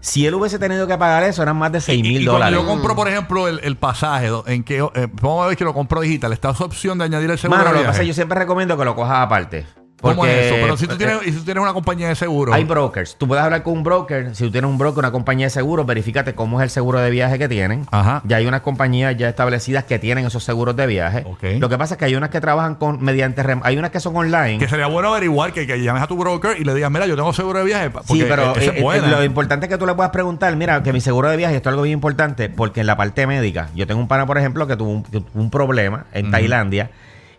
Si 0.00 0.26
él 0.26 0.34
hubiese 0.34 0.58
tenido 0.58 0.86
que 0.88 0.98
pagar 0.98 1.22
eso, 1.22 1.42
eran 1.42 1.56
más 1.56 1.70
de 1.70 1.80
6 1.80 1.98
Y- 1.98 2.02
mil 2.02 2.24
dólares. 2.24 2.58
yo 2.58 2.66
compro, 2.66 2.96
por 2.96 3.06
ejemplo, 3.08 3.46
el, 3.46 3.60
el 3.62 3.76
pasaje, 3.76 4.30
en 4.46 4.64
que, 4.64 4.78
eh, 4.78 5.08
vamos 5.20 5.44
a 5.44 5.48
ver 5.48 5.56
que 5.56 5.62
lo 5.62 5.72
compro 5.74 6.00
digital, 6.00 6.32
está 6.32 6.50
esa 6.50 6.64
opción 6.64 6.98
de 6.98 7.04
añadir 7.04 7.30
el 7.30 7.38
seguro. 7.38 7.58
Mano, 7.58 7.72
lo 7.72 7.78
que 7.80 7.84
pasa 7.84 7.98
es 7.98 8.00
que 8.00 8.06
yo 8.08 8.14
siempre 8.14 8.36
recomiendo 8.36 8.76
que 8.76 8.84
lo 8.84 8.96
cojas 8.96 9.18
aparte. 9.20 9.64
¿Cómo 10.02 10.26
es 10.26 10.46
eso? 10.46 10.54
Pero 10.60 10.76
si 10.76 10.86
tú 10.86 10.94
eh, 10.94 10.98
tienes, 10.98 11.16
y 11.26 11.32
si 11.32 11.38
tú 11.38 11.44
tienes 11.44 11.62
una 11.62 11.72
compañía 11.72 12.08
de 12.08 12.14
seguro. 12.14 12.52
Hay 12.52 12.64
brokers. 12.64 13.16
Tú 13.16 13.26
puedes 13.28 13.42
hablar 13.44 13.62
con 13.62 13.74
un 13.74 13.82
broker. 13.84 14.34
Si 14.34 14.44
tú 14.44 14.50
tienes 14.50 14.68
un 14.70 14.76
broker, 14.76 14.98
una 14.98 15.12
compañía 15.12 15.46
de 15.46 15.50
seguro, 15.50 15.84
verifícate 15.84 16.34
cómo 16.34 16.60
es 16.60 16.64
el 16.64 16.70
seguro 16.70 16.98
de 16.98 17.10
viaje 17.10 17.38
que 17.38 17.48
tienen. 17.48 17.86
Ajá. 17.90 18.20
Ya 18.24 18.36
hay 18.38 18.46
unas 18.46 18.60
compañías 18.62 19.16
ya 19.16 19.28
establecidas 19.28 19.84
que 19.84 19.98
tienen 19.98 20.26
esos 20.26 20.44
seguros 20.44 20.76
de 20.76 20.86
viaje. 20.86 21.22
Ok. 21.26 21.44
Lo 21.60 21.68
que 21.68 21.78
pasa 21.78 21.94
es 21.94 21.98
que 21.98 22.04
hay 22.04 22.14
unas 22.14 22.30
que 22.30 22.40
trabajan 22.40 22.74
con 22.74 23.02
mediante 23.02 23.42
rem- 23.42 23.60
hay 23.62 23.78
unas 23.78 23.90
que 23.90 24.00
son 24.00 24.16
online. 24.16 24.58
Que 24.58 24.68
sería 24.68 24.86
bueno 24.88 25.08
averiguar 25.08 25.52
que, 25.52 25.66
que 25.66 25.80
llames 25.82 26.02
a 26.02 26.06
tu 26.06 26.16
broker 26.16 26.56
y 26.60 26.64
le 26.64 26.74
digas, 26.74 26.90
mira, 26.90 27.06
yo 27.06 27.16
tengo 27.16 27.32
seguro 27.32 27.60
de 27.60 27.64
viaje. 27.64 27.90
Porque 27.90 28.12
Sí, 28.12 28.24
pero 28.28 28.56
eh, 28.56 28.74
es 28.76 29.02
eh, 29.04 29.06
lo 29.08 29.22
importante 29.24 29.66
es 29.66 29.70
que 29.70 29.78
tú 29.78 29.86
le 29.86 29.94
puedas 29.94 30.10
preguntar, 30.12 30.54
mira, 30.56 30.82
que 30.82 30.92
mi 30.92 31.00
seguro 31.00 31.28
de 31.28 31.36
viaje, 31.36 31.56
esto 31.56 31.68
es 31.68 31.72
algo 31.72 31.82
bien 31.82 31.94
importante, 31.94 32.48
porque 32.48 32.80
en 32.80 32.86
la 32.86 32.96
parte 32.96 33.26
médica, 33.26 33.68
yo 33.74 33.86
tengo 33.86 34.00
un 34.00 34.08
pana, 34.08 34.26
por 34.26 34.38
ejemplo, 34.38 34.66
que 34.66 34.76
tuvo 34.76 34.90
un, 34.90 35.02
que 35.04 35.20
tuvo 35.20 35.28
un 35.34 35.50
problema 35.50 36.06
en 36.12 36.30
Tailandia, 36.30 36.90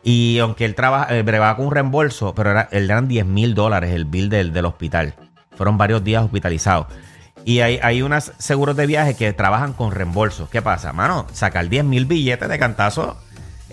y 0.03 0.39
aunque 0.39 0.65
él 0.65 0.75
trabaja, 0.75 1.15
eh, 1.15 1.23
bregaba 1.23 1.55
con 1.55 1.67
un 1.67 1.71
reembolso, 1.71 2.35
pero 2.35 2.51
era, 2.51 2.67
él 2.71 2.85
eran 2.85 3.07
10 3.07 3.25
mil 3.25 3.55
dólares 3.55 3.91
el 3.91 4.05
bill 4.05 4.29
del, 4.29 4.51
del 4.51 4.65
hospital. 4.65 5.13
Fueron 5.55 5.77
varios 5.77 6.03
días 6.03 6.23
hospitalizados. 6.23 6.87
Y 7.45 7.59
hay, 7.59 7.79
hay 7.81 8.01
unos 8.01 8.31
seguros 8.37 8.75
de 8.75 8.85
viaje 8.85 9.15
que 9.15 9.33
trabajan 9.33 9.73
con 9.73 9.91
reembolso. 9.91 10.49
¿Qué 10.49 10.61
pasa? 10.61 10.93
Mano, 10.93 11.27
sacar 11.33 11.67
10 11.69 11.85
mil 11.85 12.05
billetes 12.05 12.47
de 12.47 12.59
cantazo 12.59 13.17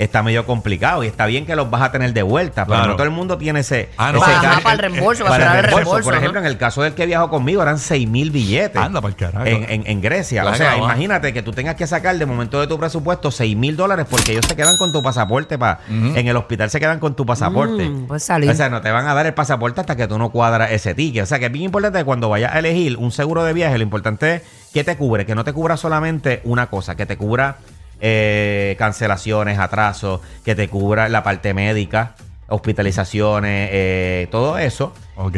está 0.02 0.22
medio 0.22 0.46
complicado 0.46 1.04
y 1.04 1.06
está 1.06 1.26
bien 1.26 1.44
que 1.46 1.54
los 1.54 1.68
vas 1.70 1.82
a 1.82 1.92
tener 1.92 2.12
de 2.12 2.22
vuelta, 2.22 2.64
pero 2.64 2.76
Claro. 2.78 2.90
no 2.92 2.96
todo 2.96 3.04
el 3.04 3.10
mundo 3.10 3.36
tiene 3.38 3.60
ese, 3.60 3.90
Ah, 3.96 4.12
no, 4.12 4.18
ese 4.22 4.30
Para- 4.32 4.60
para 4.60 4.72
el 4.72 4.78
reembolso, 4.78 5.24
para 5.24 5.30
para 5.36 5.44
esperar 5.44 5.56
el 5.58 5.62
reembolso. 5.64 5.76
reembolso, 5.84 6.04
Por 6.04 6.14
¿no? 6.14 6.18
ejemplo, 6.20 6.40
en 6.40 6.46
el 6.46 6.56
caso 6.58 6.82
del 6.82 6.94
que 6.94 7.06
viajó 7.06 7.28
conmigo 7.30 7.62
eran 7.62 7.78
6 7.78 8.08
mil 8.08 8.30
billetes. 8.30 8.80
Anda 8.80 9.00
pa'l 9.00 9.14
carajo. 9.16 9.44
En, 9.46 9.64
en- 9.68 9.82
en 9.86 10.00
Grecia. 10.00 10.42
La 10.44 10.52
o 10.52 10.54
sea, 10.54 10.76
imagínate 10.76 11.32
que 11.32 11.42
tú 11.42 11.52
tengas 11.52 11.74
que 11.74 11.86
sacar 11.86 12.16
de 12.16 12.26
momento 12.26 12.60
de 12.60 12.66
tu 12.66 12.78
presupuesto 12.78 13.30
6 13.30 13.56
mil 13.56 13.76
dólares 13.76 14.06
porque 14.08 14.32
ellos 14.32 14.46
se 14.46 14.56
quedan 14.56 14.76
con 14.78 14.92
tu 14.92 15.02
pasaporte. 15.02 15.58
pa, 15.58 15.80
En 15.88 16.26
el 16.26 16.36
hospital 16.36 16.70
se 16.70 16.80
quedan 16.80 16.98
con 16.98 17.14
tu 17.14 17.26
pasaporte. 17.26 17.88
Mm, 17.88 18.18
salir. 18.18 18.50
O 18.50 18.54
sea, 18.54 18.68
no 18.70 18.80
te 18.80 18.90
van 18.90 19.06
a 19.06 19.14
dar 19.14 19.26
el 19.26 19.34
pasaporte 19.34 19.80
hasta 19.80 19.96
que 19.96 20.08
tú 20.08 20.18
no 20.18 20.30
cuadras 20.30 20.72
ese 20.72 20.94
ticket. 20.94 21.22
O 21.22 21.26
sea, 21.26 21.38
que 21.38 21.46
es 21.46 21.52
bien 21.52 21.66
importante 21.66 21.98
que 21.98 22.04
cuando 22.04 22.28
vayas 22.28 22.54
a 22.54 22.58
elegir 22.58 22.96
un 22.96 23.10
seguro 23.12 23.44
de 23.44 23.52
viaje, 23.52 23.76
lo 23.76 23.84
importante 23.84 24.36
es 24.36 24.42
que 24.72 24.82
te 24.84 24.96
cubre, 24.96 25.26
que 25.26 25.34
no 25.34 25.44
te 25.44 25.52
cubra 25.52 25.76
solamente 25.76 26.40
una 26.44 26.68
cosa, 26.68 26.94
que 26.96 27.04
te 27.06 27.16
cubra 27.16 27.56
eh, 28.00 28.74
cancelaciones, 28.78 29.58
atrasos, 29.58 30.20
que 30.44 30.54
te 30.54 30.68
cubra 30.68 31.08
la 31.08 31.22
parte 31.22 31.54
médica, 31.54 32.14
hospitalizaciones, 32.48 33.68
eh, 33.72 34.28
todo 34.30 34.58
eso. 34.58 34.92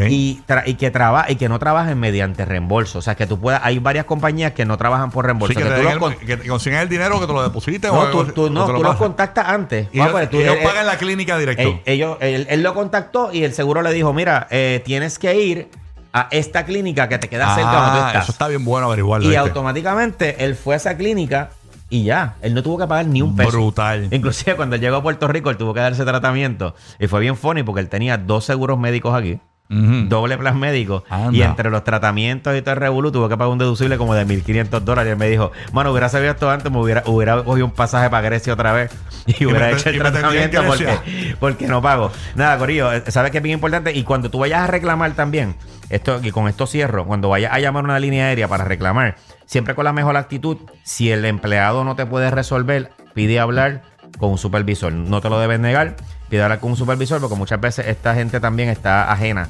Y, 0.09 0.37
que 0.79 0.93
traba 0.93 1.27
y 1.29 1.35
que 1.35 1.49
no 1.49 1.59
trabajen 1.59 1.99
mediante 1.99 2.45
reembolso. 2.45 3.01
O 3.01 3.03
sea, 3.03 3.17
que 3.17 3.27
tú 3.27 3.41
puedas. 3.41 3.61
Hay 3.65 3.81
varias 3.81 4.05
compañías 4.05 4.53
que 4.53 4.65
no 4.65 4.77
trabajan 4.79 5.11
por 5.11 5.25
reembolso. 5.27 5.53
Sí, 5.53 5.57
que, 5.59 5.65
que 5.65 5.75
te 5.75 5.77
tú 5.77 5.83
los 5.83 5.93
el- 5.93 5.99
con- 5.99 6.15
que 6.15 6.37
te 6.37 6.47
consigan 6.49 6.81
el 6.83 6.89
dinero 6.89 7.19
que 7.19 7.27
te 7.27 7.33
lo 7.33 7.43
deposites 7.43 7.91
no, 7.93 7.99
o 7.99 8.07
tú, 8.07 8.25
tú- 8.27 8.45
o 8.47 8.51
no, 8.51 8.61
lo 8.61 8.67
tú 8.77 8.83
los 8.83 8.93
pasan. 8.93 8.99
contactas 8.99 9.49
antes. 9.49 9.89
Y 9.93 10.01
ellos, 10.01 10.31
tú- 10.31 10.37
y 10.39 10.43
ellos 10.43 10.57
él- 10.61 10.63
pagan 10.65 10.87
la 10.87 10.97
clínica 10.99 11.37
directo. 11.37 11.63
él- 11.63 11.81
ellos- 11.85 12.17
él, 12.21 12.47
él 12.49 12.63
lo 12.63 12.75
contactó 12.75 13.33
y 13.33 13.43
el 13.43 13.53
seguro 13.55 13.83
le 13.83 13.93
dijo, 13.93 14.13
mira, 14.13 14.47
eh, 14.51 14.81
tienes 14.85 15.19
que 15.19 15.35
ir 15.35 15.69
a 16.13 16.29
esta 16.31 16.65
clínica 16.65 17.09
que 17.09 17.19
te 17.19 17.29
queda 17.29 17.53
cerca 17.57 17.73
donde 17.73 18.01
ah, 18.03 18.07
estás. 18.09 18.23
eso 18.25 18.33
está 18.33 18.47
bien 18.47 18.65
bueno 18.65 18.87
averiguarlo. 18.87 19.29
y 19.33 19.35
automáticamente 19.35 20.45
él 20.45 20.55
fue 20.55 20.75
a 20.75 20.77
esa 20.77 20.97
clínica 20.97 21.51
y 21.93 22.05
ya, 22.05 22.37
él 22.41 22.55
no 22.55 22.63
tuvo 22.63 22.79
que 22.79 22.87
pagar 22.87 23.05
ni 23.05 23.21
un 23.21 23.37
peso. 23.37 23.51
Brutal. 23.51 24.09
Inclusive 24.11 24.57
cuando 24.57 24.77
él 24.77 24.81
llegó 24.81 24.97
a 24.97 25.03
Puerto 25.03 25.29
Rico, 25.29 25.51
él 25.51 25.59
tuvo 25.59 25.75
que 25.75 25.81
darse 25.81 26.07
tratamiento. 26.07 26.75
Y 26.99 27.07
fue 27.07 27.21
bien 27.21 27.37
funny 27.37 27.65
porque 27.65 27.83
él 27.83 27.91
tenía 27.91 28.17
dos 28.17 28.47
seguros 28.47 28.79
médicos 28.79 29.15
aquí. 29.15 29.39
Doble 29.69 30.39
plan 30.39 30.59
médico. 30.59 31.05
Anda. 31.11 31.37
Y 31.37 31.43
entre 31.43 31.69
los 31.69 31.85
tratamientos 31.85 32.57
y 32.57 32.63
todo 32.63 32.73
el 32.73 32.81
revolú 32.81 33.13
tuvo 33.13 33.29
que 33.29 33.37
pagar 33.37 33.53
un 33.53 33.59
deducible 33.59 33.99
como 33.99 34.15
de 34.15 34.27
1.500 34.27 34.81
dólares. 34.81 35.11
Y 35.11 35.13
él 35.13 35.19
me 35.19 35.29
dijo, 35.29 35.53
mano, 35.73 35.91
hubiera 35.91 36.09
sabido 36.09 36.33
esto 36.33 36.51
antes, 36.51 36.73
me 36.73 36.79
hubiera, 36.79 37.03
hubiera 37.05 37.43
cogido 37.43 37.67
un 37.67 37.73
pasaje 37.73 38.09
para 38.09 38.23
Grecia 38.23 38.55
otra 38.55 38.73
vez 38.73 38.91
y, 39.27 39.45
hubiera 39.45 39.71
hecho 39.71 39.91
el 39.91 39.99
tratamiento 39.99 40.63
porque, 40.67 41.37
porque 41.39 41.69
no 41.69 41.83
pago. 41.83 42.11
Nada, 42.35 42.57
Corillo, 42.57 42.91
eh, 42.91 43.03
sabes 43.09 43.31
que 43.31 43.37
es 43.37 43.43
bien 43.43 43.55
importante. 43.55 43.93
Y 43.93 44.03
cuando 44.03 44.31
tú 44.31 44.39
vayas 44.39 44.63
a 44.63 44.67
reclamar 44.67 45.13
también, 45.13 45.57
esto 45.91 46.21
y 46.23 46.31
con 46.31 46.49
esto 46.49 46.67
cierro, 46.67 47.05
cuando 47.05 47.29
vayas 47.29 47.53
a 47.53 47.59
llamar 47.59 47.85
a 47.85 47.85
una 47.85 47.99
línea 47.99 48.27
aérea 48.27 48.49
para 48.49 48.65
reclamar, 48.65 49.17
siempre 49.47 49.75
con 49.75 49.85
la 49.85 49.93
mejor 49.93 50.17
actitud, 50.17 50.57
si 50.85 51.11
el 51.11 51.25
empleado 51.25 51.85
no 51.85 51.97
te 51.97 52.07
puede 52.07 52.31
resolver, 52.31 52.93
pide 53.15 53.39
hablar 53.41 53.83
con 54.19 54.31
un 54.31 54.39
supervisor. 54.39 54.93
No 54.93 55.21
te 55.21 55.29
lo 55.31 55.39
debes 55.39 55.61
negar, 55.61 55.97
pide 56.29 56.43
hablar 56.43 56.61
con 56.61 56.71
un 56.71 56.77
supervisor 56.77 57.21
porque 57.21 57.37
muchas 57.37 57.61
veces 57.61 57.87
esta 57.89 58.15
gente 58.15 58.41
también 58.41 58.69
está 58.69 59.11
ajena 59.13 59.49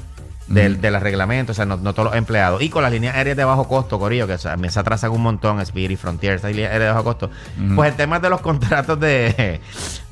del, 0.48 0.80
de 0.80 0.90
los 0.90 1.02
reglamentos, 1.02 1.54
o 1.54 1.56
sea, 1.56 1.64
no, 1.66 1.76
no 1.76 1.94
todos 1.94 2.10
los 2.10 2.16
empleados. 2.16 2.60
Y 2.62 2.68
con 2.68 2.82
las 2.82 2.92
líneas 2.92 3.14
aéreas 3.16 3.36
de 3.36 3.44
bajo 3.44 3.66
costo, 3.68 3.98
Corillo, 3.98 4.26
que 4.26 4.34
o 4.34 4.38
sea, 4.38 4.56
se 4.68 4.80
atrasan 4.80 5.10
un 5.12 5.22
montón, 5.22 5.60
Spirit, 5.60 5.98
Frontier, 5.98 6.34
estas 6.34 6.50
líneas 6.50 6.72
aéreas 6.72 6.90
de 6.90 6.94
bajo 6.94 7.04
costo. 7.04 7.30
Pues 7.74 7.90
el 7.90 7.96
tema 7.96 8.18
de 8.20 8.28
los 8.28 8.40
contratos 8.40 8.98
de, 9.00 9.60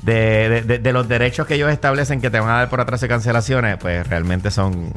de, 0.01 0.13
de- 0.49 0.61
de- 0.63 0.79
de 0.79 0.93
los 0.93 1.07
derechos 1.07 1.45
que 1.45 1.55
ellos 1.55 1.69
establecen 1.71 2.21
que 2.21 2.29
te 2.29 2.39
van 2.39 2.49
a 2.49 2.53
dar 2.53 2.69
por 2.69 2.79
atraso 2.81 3.05
y 3.05 3.09
cancelaciones, 3.09 3.77
pues 3.77 4.07
realmente 4.07 4.49
son 4.51 4.93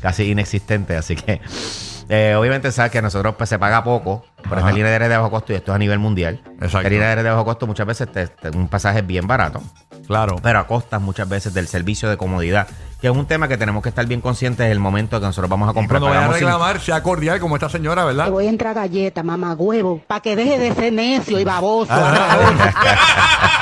casi 0.00 0.30
inexistentes. 0.30 0.98
Así 0.98 1.14
que, 1.16 1.40
eh, 2.08 2.34
obviamente, 2.36 2.72
sabes 2.72 2.90
que 2.92 2.98
a 2.98 3.02
nosotros 3.02 3.34
pues, 3.36 3.48
se 3.48 3.58
paga 3.58 3.84
poco 3.84 4.24
por 4.48 4.58
Ajá. 4.58 4.68
esta 4.68 4.72
línea 4.76 4.92
aérea 4.92 5.08
de 5.08 5.16
bajo 5.16 5.30
costo 5.30 5.52
y 5.52 5.56
esto 5.56 5.72
es 5.72 5.76
a 5.76 5.78
nivel 5.78 5.98
mundial. 5.98 6.40
Exacto. 6.54 6.78
Esta 6.78 6.88
línea 6.90 7.08
aérea 7.08 7.24
de 7.24 7.30
bajo 7.30 7.44
costo 7.44 7.66
muchas 7.66 7.86
veces 7.86 8.10
te, 8.12 8.26
te- 8.28 8.50
un 8.56 8.68
pasaje 8.68 9.00
es 9.00 9.06
bien 9.06 9.26
barato 9.26 9.60
Claro. 10.06 10.36
pero 10.42 10.58
a 10.60 10.66
costas 10.66 11.00
muchas 11.02 11.28
veces 11.28 11.52
del 11.52 11.66
servicio 11.68 12.08
de 12.08 12.16
comodidad, 12.16 12.66
que 13.00 13.08
es 13.08 13.12
un 13.14 13.26
tema 13.26 13.46
que 13.46 13.58
tenemos 13.58 13.82
que 13.82 13.90
estar 13.90 14.06
bien 14.06 14.20
conscientes 14.22 14.66
del 14.68 14.78
momento 14.78 15.20
que 15.20 15.26
nosotros 15.26 15.50
vamos 15.50 15.68
a 15.68 15.72
Y 15.72 15.74
comprar. 15.74 16.00
cuando 16.00 16.06
vaya 16.06 16.18
a 16.20 16.28
Pagamos 16.28 16.38
sin- 16.38 16.46
reclamar, 16.46 16.80
sea 16.80 17.02
cordial 17.02 17.40
como 17.40 17.56
esta 17.56 17.68
señora, 17.68 18.04
¿verdad? 18.06 18.24
Te 18.24 18.30
voy 18.30 18.46
a 18.46 18.48
entrar 18.48 18.74
galleta, 18.74 19.22
mamá 19.22 19.52
huevo, 19.54 20.00
para 20.06 20.20
que 20.20 20.34
deje 20.34 20.58
de 20.58 20.74
ser 20.74 20.92
necio 20.94 21.38
y 21.38 21.44
baboso. 21.44 21.92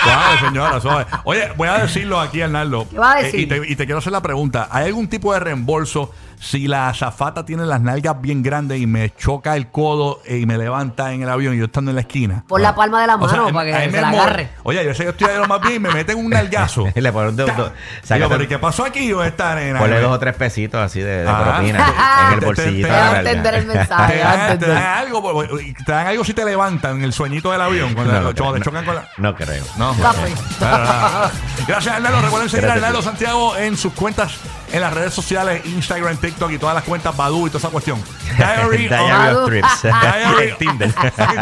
Suave, 0.03 0.39
señora, 0.41 0.81
suave. 0.81 1.07
Oye, 1.25 1.49
voy 1.57 1.69
a 1.69 1.79
decirlo 1.79 2.21
aquí, 2.21 2.41
Arnaldo. 2.43 2.87
¿Qué 2.89 2.99
va 2.99 3.13
a 3.15 3.23
decir? 3.23 3.41
Eh, 3.41 3.43
y, 3.43 3.47
te, 3.47 3.57
y 3.73 3.77
te 3.77 3.85
quiero 3.87 3.99
hacer 3.99 4.13
la 4.13 4.23
pregunta. 4.23 4.69
¿Hay 4.71 4.87
algún 4.87 5.09
tipo 5.09 5.33
de 5.33 5.41
reembolso 5.41 6.13
si 6.39 6.69
la 6.69 6.89
azafata 6.89 7.45
tiene 7.45 7.65
las 7.67 7.81
nalgas 7.81 8.21
bien 8.21 8.43
grandes 8.43 8.81
y 8.81 8.87
me 8.87 9.11
choca 9.15 9.57
el 9.57 9.69
codo 9.71 10.21
y 10.29 10.47
me 10.47 10.59
levanta 10.67 11.13
en 11.13 11.23
el 11.23 11.29
avión 11.29 11.55
y 11.55 11.59
yo 11.59 11.65
estando 11.67 11.91
en 11.91 11.95
la 11.95 12.01
esquina? 12.03 12.45
Por 12.49 12.61
la 12.61 12.75
palma 12.75 13.01
de 13.01 13.07
la 13.07 13.15
O 13.17 13.29
sea, 13.29 13.39
mano, 13.43 13.53
para 13.55 13.67
que 13.81 13.87
me 13.87 13.93
se 13.93 14.01
la 14.01 14.09
agarre. 14.09 14.49
Oye, 14.65 14.85
yo 14.85 14.93
sé 14.93 14.99
que 14.99 15.05
yo 15.05 15.11
estoy 15.11 15.29
de 15.29 15.39
lo 15.39 15.47
más 15.47 15.61
bien 15.61 15.75
y 15.75 15.79
me 15.79 15.91
meten 15.91 16.19
un 16.19 16.29
nalgazo. 16.31 16.87
Le 16.95 17.13
ponen 17.13 17.31
un 17.31 17.37
dedo- 17.37 17.47
Ta. 17.47 17.53
do- 17.55 17.73
sácate- 18.03 18.15
Digo, 18.17 18.29
pero 18.29 18.43
¿y 18.43 18.47
qué 18.49 18.59
pasó 18.59 18.85
aquí 18.85 19.13
o 19.13 19.23
esta 19.23 19.55
nena? 19.55 19.79
Ponle 19.79 20.01
dos 20.01 20.13
o 20.13 20.19
tres 20.19 20.35
pesitos 20.35 20.81
así 20.81 21.01
de, 21.01 21.23
de 21.23 21.29
Ah. 21.29 21.43
propina 21.57 21.79
en 22.29 22.35
el 22.35 22.41
Te- 22.41 22.47
bolsillito 22.47 22.89
te- 22.89 22.93
de 22.95 22.99
Te 22.99 22.99
la 22.99 22.99
va 22.99 23.09
a 23.11 23.13
nalga. 23.15 23.31
entender 23.31 23.55
el 23.55 23.67
Te 23.69 23.75
mensaje. 23.79 24.21
va 24.23 24.31
a 24.33 24.37
dan, 24.37 24.47
te 24.47 24.53
entender. 24.55 24.75
dan 24.77 24.99
algo, 24.99 25.23
por- 25.23 25.49
te 25.49 25.93
dan 25.93 26.07
algo 26.09 26.25
si 26.25 26.35
te 26.35 26.45
levantan 26.45 26.97
en 26.97 27.05
el 27.05 27.13
sueñito 27.13 27.53
del 27.53 27.61
avión 27.61 27.95
cuando, 27.95 28.13
No, 28.13 28.19
no 28.21 28.35
cuando 28.35 28.53
te 28.55 28.61
creo. 28.61 28.65
chocan 28.65 28.85
con 28.85 28.95
la... 28.97 29.09
No 29.19 29.35
creo. 29.37 29.65
No. 29.79 29.95
Café. 30.01 30.35
Nada. 30.61 31.31
Gracias, 31.67 31.95
Arnaldo. 31.95 32.21
Recuerden 32.23 32.49
seguir 32.51 32.69
a 32.69 32.73
Arnaldo. 32.75 33.03
Santiago 33.03 33.57
en 33.57 33.77
sus 33.77 33.93
cuentas 33.93 34.37
en 34.77 34.83
las 34.83 34.93
redes 34.93 35.15
sociales, 35.15 35.63
Instagram, 35.65 36.17
TikTok 36.19 36.51
y 36.53 36.59
todas 36.59 36.75
las 36.75 36.85
cuentas 36.85 37.17
Badu 37.17 37.47
y 37.47 37.51
toda 37.51 37.59
esa 37.59 37.69
cuestión. 37.71 38.03
Diary, 38.37 38.89
Diary 38.89 39.35
of, 39.35 39.37
of 39.43 39.47
Trips. 39.49 39.83
Diary 39.83 40.55
Tinder. 40.59 40.95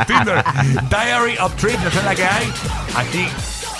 Tinder. 0.06 0.44
Diary 0.88 1.36
of 1.38 1.54
Trips, 1.56 1.84
esa 1.84 1.98
es 1.98 2.04
la 2.04 2.14
que 2.14 2.24
hay 2.24 2.52
aquí. 2.96 3.28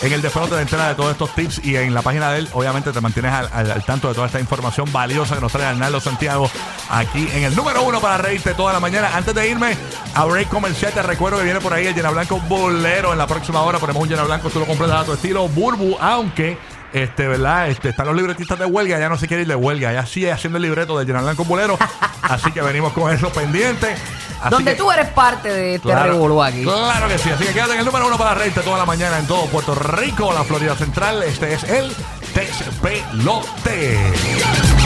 En 0.03 0.13
el 0.13 0.21
despelote 0.21 0.57
te 0.57 0.61
enteras 0.61 0.89
de 0.89 0.95
todos 0.97 1.13
estos 1.13 1.35
tips 1.35 1.61
y 1.65 1.77
en 1.77 1.95
la 1.95 2.03
página 2.03 2.31
de 2.33 2.41
él, 2.41 2.49
obviamente, 2.53 2.93
te 2.93 3.01
mantienes 3.01 3.33
al, 3.33 3.49
al- 3.55 3.71
al 3.71 3.85
tanto 3.85 4.09
de 4.09 4.15
toda 4.15 4.27
esta 4.27 4.39
información 4.41 4.93
valiosa 4.93 5.37
que 5.37 5.41
nos 5.41 5.51
trae 5.53 5.65
Arnaldo 5.67 5.99
Santiago 6.01 6.51
aquí 6.91 7.27
en 7.33 7.45
el 7.45 7.57
número 7.57 7.83
uno 7.85 8.01
para 8.01 8.19
reírte 8.19 8.53
toda 8.53 8.73
la 8.75 8.81
mañana. 8.81 9.11
Antes 9.15 9.35
de 9.35 9.49
irme 9.49 9.75
a 10.15 10.25
break 10.27 10.49
comercial, 10.49 10.93
te 10.93 11.03
recuerdo 11.03 11.39
que 11.39 11.45
viene 11.45 11.61
por 11.61 11.73
ahí 11.73 11.87
el 11.87 11.95
Llena 11.95 12.11
Blanco 12.11 12.39
Bolero. 12.41 13.13
En 13.13 13.19
la 13.19 13.27
próxima 13.27 13.63
hora 13.63 13.79
ponemos 13.79 14.03
un 14.03 14.09
Llena 14.09 14.25
Blanco, 14.25 14.51
tú 14.51 14.59
lo 14.59 14.67
completas 14.67 15.01
a 15.03 15.05
tu 15.05 15.13
estilo 15.15 15.49
Burbu, 15.49 15.97
aunque 15.99 16.59
este, 16.95 17.29
¿verdad? 17.29 17.69
Este, 17.69 17.91
están 17.91 18.07
los 18.07 18.17
libretistas 18.17 18.59
de 18.59 18.65
huelga, 18.65 18.99
ya 18.99 19.09
no 19.11 19.19
se 19.19 19.27
quiere 19.29 19.43
ir 19.43 19.49
de 19.49 19.55
huelga, 19.57 19.93
ya 19.93 20.07
sigue 20.07 20.33
haciendo 20.33 20.57
el 20.57 20.63
libreto 20.63 20.97
del 20.99 21.07
Llena 21.07 21.21
Blanco 21.21 21.45
Bolero. 21.45 21.77
así 22.23 22.51
que 22.53 22.63
venimos 22.63 22.93
con 22.95 23.13
eso 23.13 23.29
pendiente. 23.31 23.95
Así 24.41 24.51
Donde 24.51 24.73
que- 24.73 24.77
tú 24.79 24.91
eres 24.91 25.09
parte 25.09 25.49
de 25.49 25.75
este 25.77 25.89
Claro, 25.89 26.13
revolú 26.13 26.43
aquí. 26.43 26.63
Claro 26.63 27.09
que 27.09 27.19
sí. 27.19 27.31
Así 27.31 27.45
que 27.45 27.53
quédate 27.53 27.73
en 27.75 27.81
el 27.81 27.85
número 27.85 28.07
uno 28.07 28.17
para 28.17 28.35
reírte 28.35 28.61
toda 28.61 28.79
la 28.79 28.87
mañana 28.87 29.19
en 29.19 29.27
todo 29.27 29.47
Puerto 29.47 29.75
Rico, 29.75 30.33
la 30.33 30.45
Florida 30.45 30.75
Central. 30.77 31.23
Este 31.23 31.53
es 31.55 31.65
el 31.65 31.95
Despelote. 32.35 33.99